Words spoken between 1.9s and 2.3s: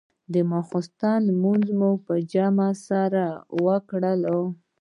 په